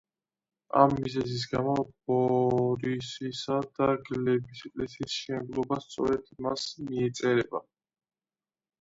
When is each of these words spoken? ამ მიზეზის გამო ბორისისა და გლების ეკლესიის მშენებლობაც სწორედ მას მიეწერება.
ამ 0.83 0.95
მიზეზის 1.03 1.43
გამო 1.51 1.75
ბორისისა 2.13 3.59
და 3.81 3.91
გლების 4.09 4.65
ეკლესიის 4.73 5.13
მშენებლობაც 5.15 5.89
სწორედ 5.89 6.37
მას 6.49 6.69
მიეწერება. 6.91 7.67